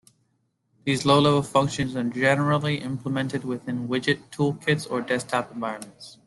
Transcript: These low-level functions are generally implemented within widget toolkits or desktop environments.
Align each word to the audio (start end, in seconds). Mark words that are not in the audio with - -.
These 0.83 1.05
low-level 1.05 1.43
functions 1.43 1.95
are 1.95 2.03
generally 2.03 2.79
implemented 2.79 3.43
within 3.45 3.87
widget 3.87 4.31
toolkits 4.31 4.89
or 4.89 5.01
desktop 5.01 5.51
environments. 5.51 6.17